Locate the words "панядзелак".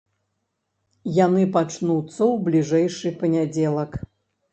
3.21-3.91